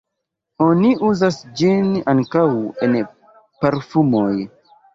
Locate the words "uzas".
1.09-1.37